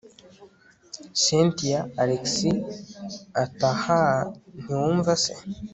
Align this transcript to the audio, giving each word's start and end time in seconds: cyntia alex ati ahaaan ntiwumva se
cyntia 1.21 1.79
alex 2.01 2.25
ati 3.43 3.63
ahaaan 3.73 4.27
ntiwumva 4.61 5.13
se 5.23 5.33